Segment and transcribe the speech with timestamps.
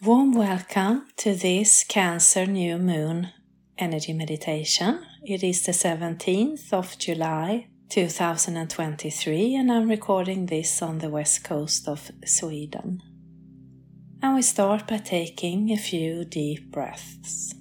[0.00, 3.32] Warm welcome to this Cancer New Moon
[3.76, 5.04] Energy Meditation.
[5.24, 11.88] It is the 17th of July 2023, and I'm recording this on the west coast
[11.88, 13.02] of Sweden.
[14.22, 17.56] And we start by taking a few deep breaths.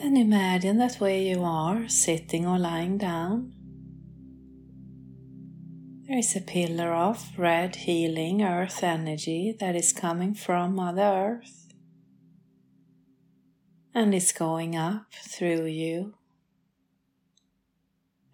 [0.00, 3.52] Then imagine that where you are, sitting or lying down,
[6.06, 11.66] there is a pillar of red healing earth energy that is coming from Mother Earth
[13.94, 16.14] and is going up through you,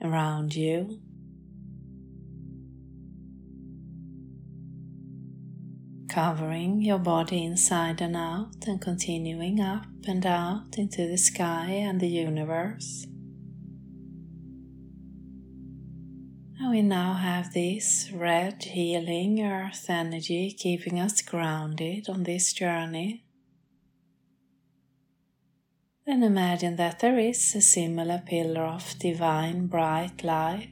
[0.03, 1.01] around you.
[6.13, 12.01] Covering your body inside and out and continuing up and out into the sky and
[12.01, 13.07] the universe.
[16.61, 23.25] And we now have this red healing earth energy keeping us grounded on this journey.
[26.07, 30.69] Then imagine that there is a similar pillar of divine bright light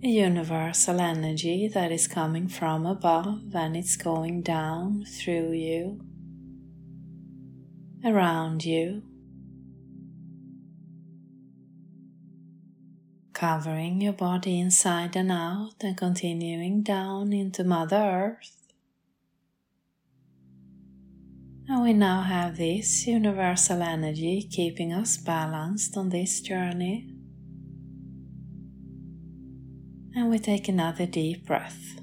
[0.00, 6.00] universal energy that is coming from above and it's going down through you,
[8.04, 9.02] around you,
[13.32, 18.54] covering your body inside and out and continuing down into Mother Earth.
[21.68, 27.17] And we now have this universal energy keeping us balanced on this journey
[30.14, 31.98] and we take another deep breath.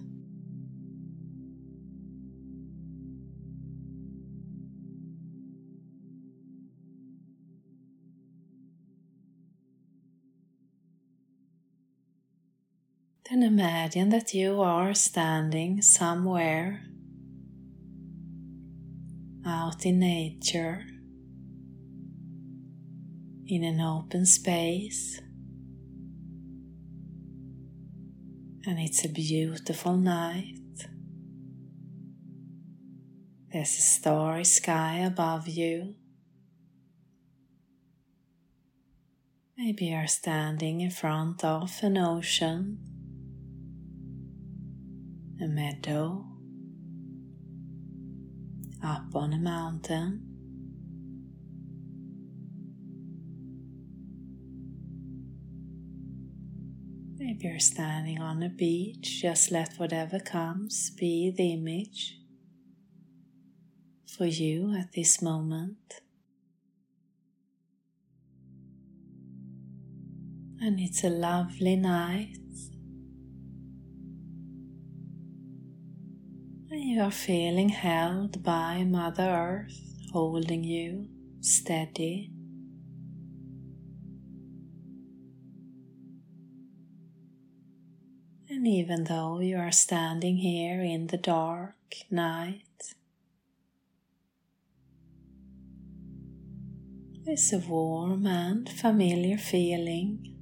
[13.29, 16.83] Then imagine that you are standing somewhere
[19.45, 20.85] out in nature
[23.47, 25.19] in an open space.
[28.67, 30.57] And it's a beautiful night.
[33.51, 35.95] There's a starry sky above you.
[39.57, 42.79] Maybe you're standing in front of an ocean,
[45.41, 46.25] a meadow,
[48.83, 50.34] up on a mountain.
[57.25, 62.19] Maybe you're standing on a beach, just let whatever comes be the image
[64.15, 66.01] for you at this moment.
[70.61, 72.37] And it's a lovely night.
[76.69, 79.81] And you are feeling held by Mother Earth,
[80.13, 81.07] holding you
[81.41, 82.34] steady.
[88.47, 91.75] And even though you are standing here in the dark
[92.11, 92.61] night,
[97.25, 100.35] there's a warm and familiar feeling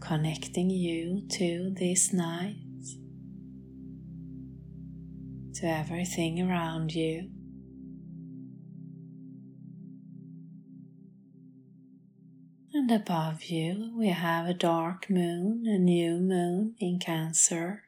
[0.00, 2.56] connecting you to this night,
[5.54, 7.30] to everything around you.
[12.86, 17.84] And above you, we have a dark moon, a new moon in Cancer.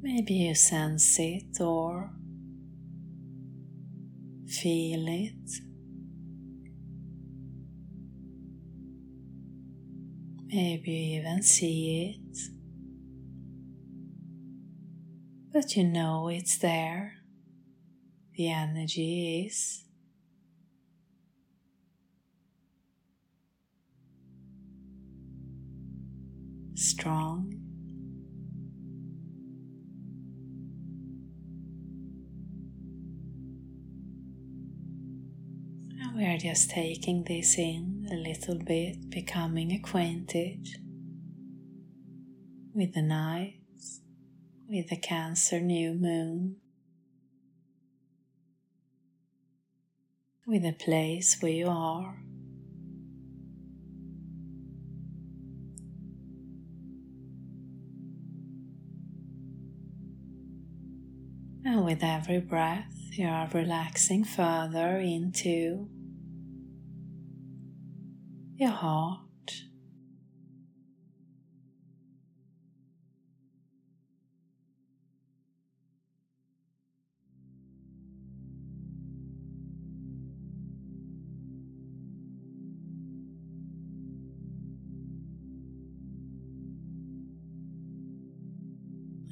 [0.00, 2.12] Maybe you sense it or
[4.46, 5.50] feel it.
[10.46, 12.38] Maybe you even see it.
[15.52, 17.14] But you know it's there.
[18.36, 19.89] The energy is.
[27.00, 27.54] strong.
[35.98, 40.68] And we are just taking this in a little bit, becoming acquainted
[42.74, 44.02] with the nights,
[44.68, 46.56] with the Cancer new moon,
[50.46, 52.29] with the place where you are.
[61.82, 65.88] With every breath, you are relaxing further into
[68.54, 69.18] your heart.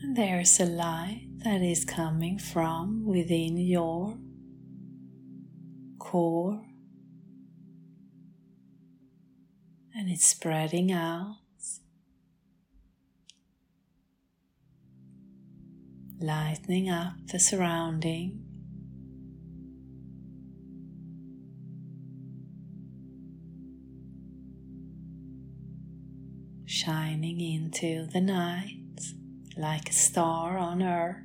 [0.02, 4.18] And there's a light that is coming from within your
[5.98, 6.60] core
[9.98, 11.36] and it's spreading out.
[16.20, 18.44] Lightening up the surrounding.
[26.64, 28.87] Shining into the night
[29.58, 31.16] like a star on earth.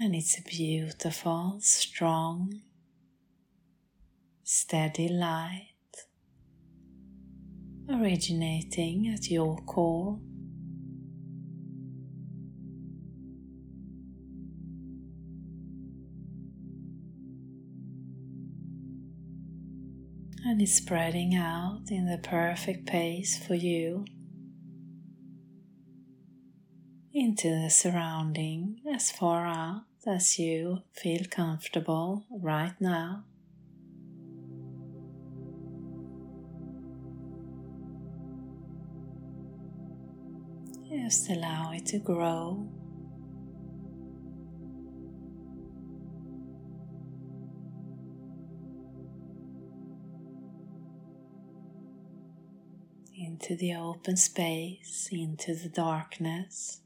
[0.00, 2.60] And it's a beautiful, strong,
[4.42, 5.66] steady light
[7.88, 10.18] originating at your core.
[20.44, 24.04] And it's spreading out in the perfect pace for you
[27.18, 33.24] into the surrounding as far out as you feel comfortable right now.
[40.88, 42.68] Just allow it to grow.
[53.16, 56.80] Into the open space, into the darkness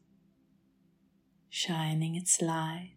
[1.55, 2.89] shining its light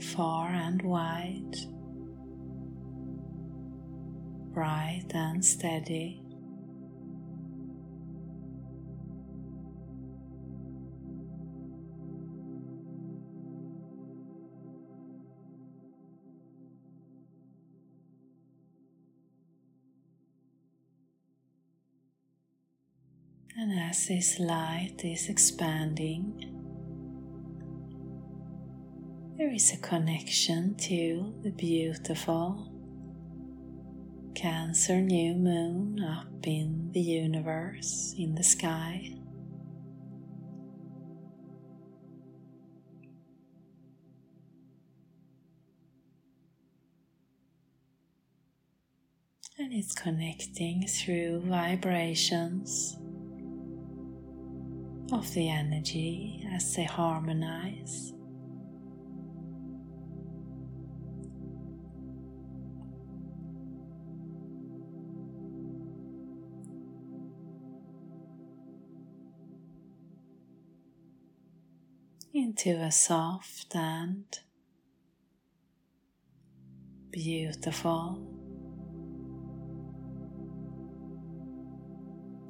[0.00, 1.56] far and wide,
[4.54, 6.23] bright and steady.
[23.56, 26.50] And as this light is expanding,
[29.38, 32.72] there is a connection to the beautiful
[34.34, 39.14] Cancer new moon up in the universe, in the sky.
[49.56, 52.98] And it's connecting through vibrations
[55.12, 58.12] of the energy as they harmonize.
[72.34, 74.24] into a soft and
[77.12, 78.18] beautiful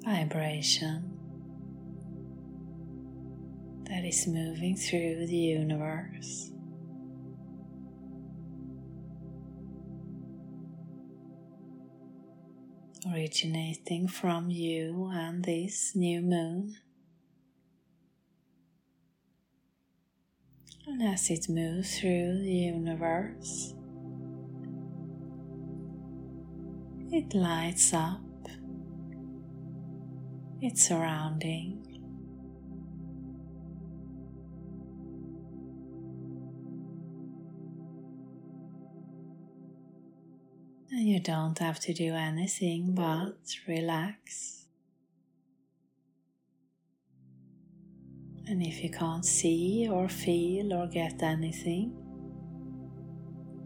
[0.03, 1.14] vibration
[3.89, 6.51] that is moving through the universe.
[13.13, 16.77] Originating from you and this new moon.
[20.87, 23.75] And as it moves through the universe,
[27.11, 28.21] it lights up
[30.61, 31.84] its surrounding
[41.05, 43.37] you don't have to do anything but
[43.69, 44.67] relax.
[48.47, 51.97] And if you can't see or feel or get anything,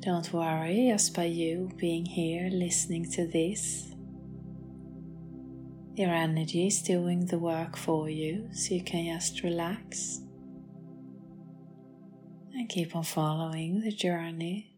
[0.00, 3.92] don't worry, just by you being here listening to this,
[5.94, 10.20] your energy is doing the work for you, so you can just relax
[12.54, 14.77] And keep on following the journey.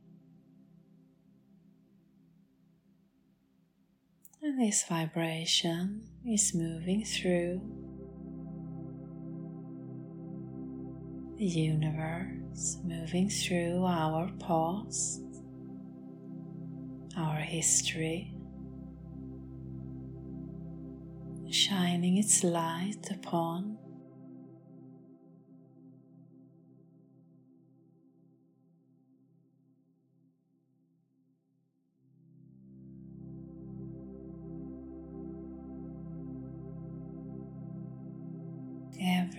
[4.61, 7.59] This vibration is moving through
[11.39, 15.23] the universe, moving through our past,
[17.17, 18.35] our history,
[21.51, 23.79] shining its light upon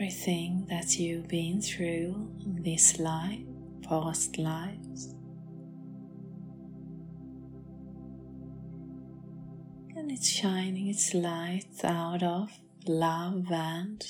[0.02, 3.46] everything that you've been through in this life,
[3.88, 5.14] past lives.
[9.96, 12.50] And it's shining its light out of
[12.88, 14.04] love and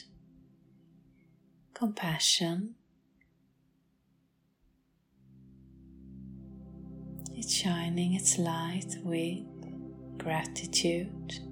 [1.73, 2.75] compassion.
[7.33, 9.43] It's shining its light with
[10.17, 11.50] gratitude.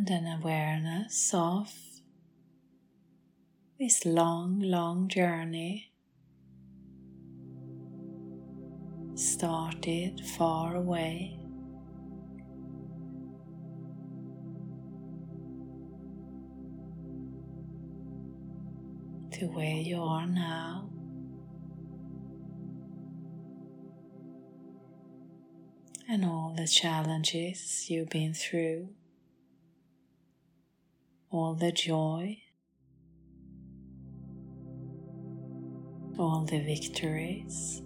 [0.00, 1.70] And an awareness of
[3.78, 5.92] this long, long journey
[9.14, 11.36] started far away.
[19.32, 20.88] To where you are now.
[26.08, 28.88] And all the challenges you've been through
[31.30, 32.36] all the joy,
[36.18, 37.82] all the victories.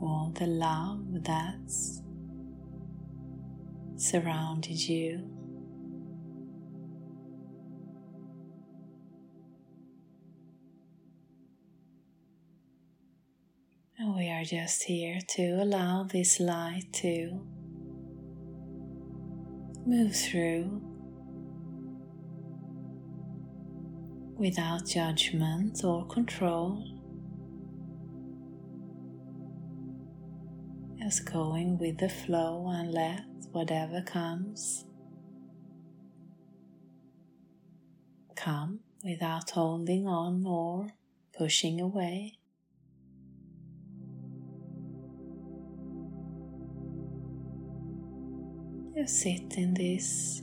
[0.00, 2.02] All the love that's
[3.96, 5.30] surrounded you.
[13.98, 17.46] And we are just here to allow this light to
[19.92, 20.80] move through
[24.38, 26.82] without judgment or control,
[30.98, 33.20] just going with the flow and let
[33.50, 34.86] whatever comes
[38.34, 40.88] come without holding on or
[41.36, 42.38] pushing away.
[49.02, 50.42] You sit in this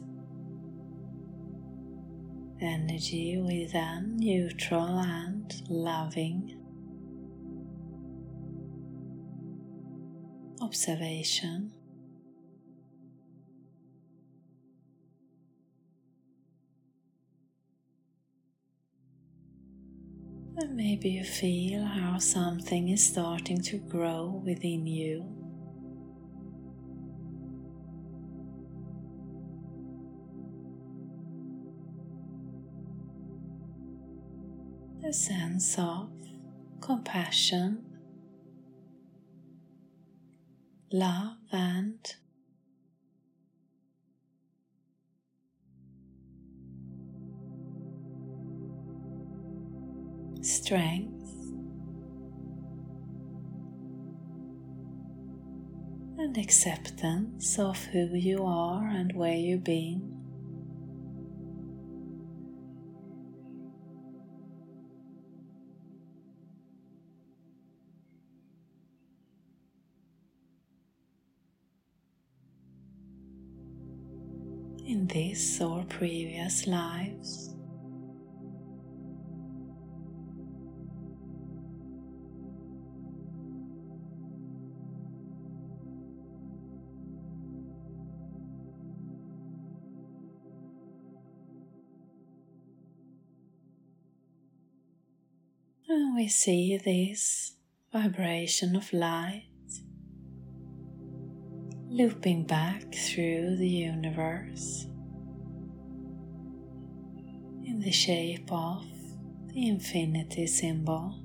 [2.60, 6.60] energy with a neutral and loving
[10.60, 11.72] observation.
[20.58, 25.39] And maybe you feel how something is starting to grow within you.
[35.10, 36.08] A sense of
[36.82, 37.84] compassion,
[40.92, 42.16] love, and
[50.44, 51.16] strength.
[56.20, 60.19] And acceptance of who you are and where you've been.
[75.40, 77.56] This or previous lives.
[95.88, 97.54] And we see this
[97.94, 99.46] vibration of light
[101.88, 104.86] looping back through the universe
[107.90, 108.86] the shape of
[109.48, 111.16] the infinity symbol.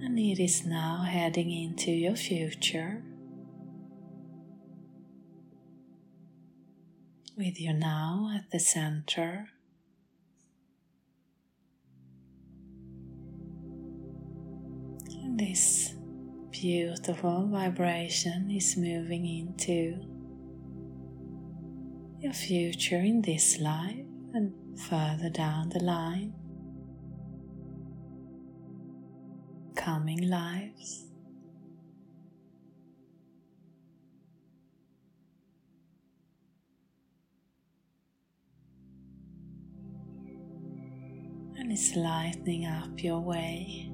[0.00, 3.02] And it is now heading into your future
[7.36, 9.50] with you now at the center.
[15.22, 15.92] And this
[16.50, 20.17] beautiful vibration is moving into
[22.28, 24.04] your future in this life
[24.34, 26.34] and further down the line.
[29.74, 31.06] Coming lives.
[41.56, 43.90] And it's lightening up your way.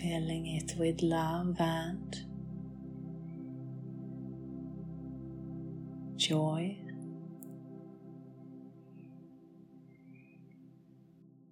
[0.00, 2.25] Filling it with love and
[6.16, 6.78] joy.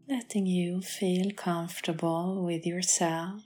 [0.08, 3.42] Letting you feel comfortable with yourself.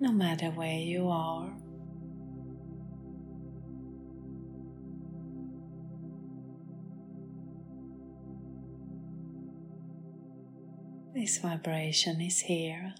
[0.00, 1.61] No matter where you are.
[11.14, 12.94] This vibration is here,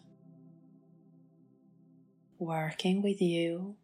[2.39, 3.77] working with you.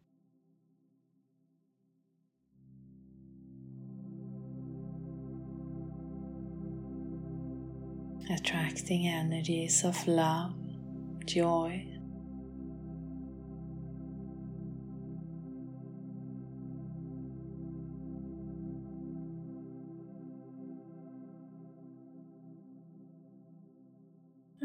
[8.29, 10.53] Attracting energies of love,
[11.25, 11.88] joy,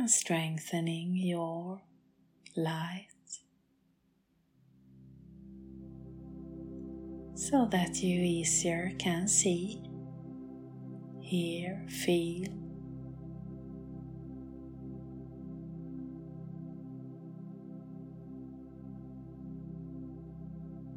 [0.04, 1.80] and strengthening your
[2.56, 3.06] light
[7.34, 9.82] so that you easier can see,
[11.22, 12.52] hear, feel.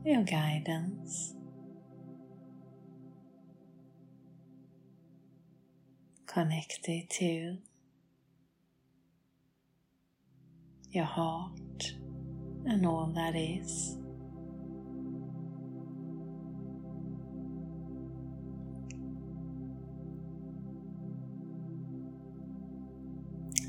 [0.03, 1.33] Your guidance.
[6.25, 7.57] Connected to
[10.97, 11.93] your heart
[12.65, 13.97] and all that is.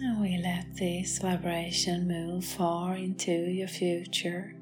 [0.00, 4.54] And we let this vibration move far into your future.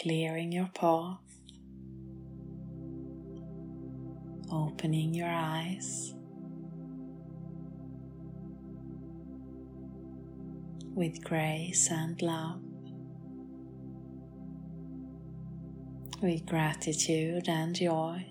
[0.00, 1.35] Clearing your path.
[4.50, 6.14] Opening your eyes.
[10.94, 12.60] With grace and love,
[16.22, 18.24] with gratitude and joy.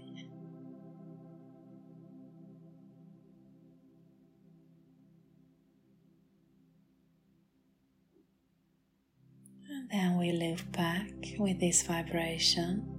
[9.70, 12.95] And then we live back with this vibration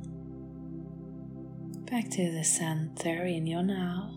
[1.91, 4.11] back to the center in your now,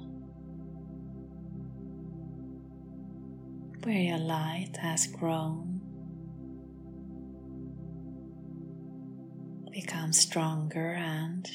[3.84, 5.80] where your light has grown,
[9.72, 11.48] become stronger and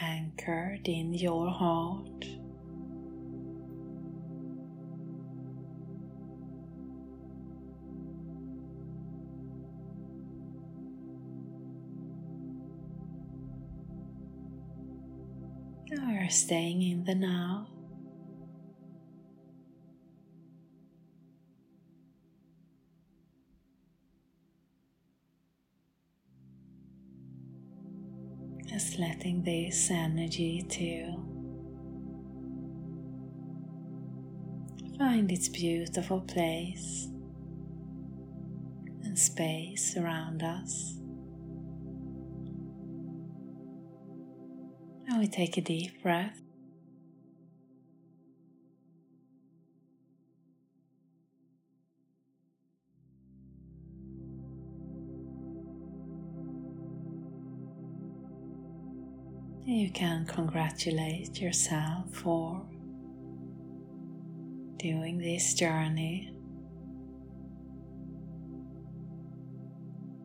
[0.00, 2.41] anchored in your heart.
[16.28, 17.68] Staying in the now.
[28.66, 31.14] Just letting this energy to
[34.98, 37.08] find its beautiful place
[39.04, 41.01] and space around us.
[45.22, 46.42] We take a deep breath.
[59.64, 62.60] You can congratulate yourself for
[64.78, 66.34] doing this journey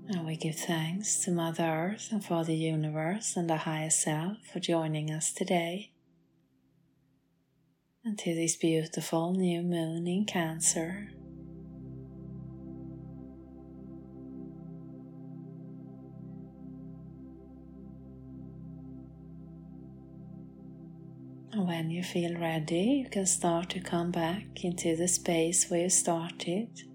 [0.10, 4.38] And we give thanks to Mother Earth and for the universe and the higher self
[4.54, 5.92] for joining us today.
[8.06, 11.10] And to this beautiful new moon in Cancer.
[21.54, 25.90] When you feel ready, you can start to come back into the space where you
[25.90, 26.87] started.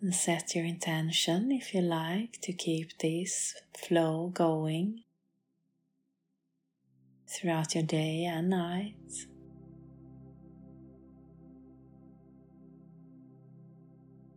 [0.00, 5.02] And set your intention, if you like, to keep this flow going
[7.28, 8.94] throughout your day and night.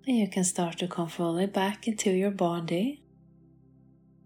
[0.08, 3.04] And you can start to come fully back into your body.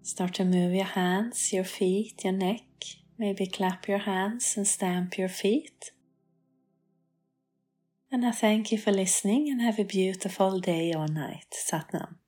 [0.04, 2.62] Start to move your hands, your feet, your neck.
[3.18, 5.92] Maybe clap your hands and stamp your feet.
[8.12, 11.54] And I thank you for listening and have a beautiful day or night.
[11.54, 12.16] Satnam.